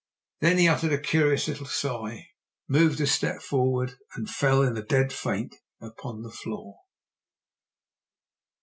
Then 0.39 0.57
he 0.57 0.67
uttered 0.67 0.93
a 0.93 0.97
curious 0.97 1.47
little 1.47 1.67
sigh, 1.67 2.29
moved 2.67 2.99
a 3.01 3.05
step 3.05 3.39
forward, 3.39 3.99
and 4.15 4.27
fell 4.27 4.63
in 4.63 4.75
a 4.75 4.81
dead 4.81 5.13
faint 5.13 5.57
upon 5.79 6.23
the 6.23 6.31
floor. 6.31 6.79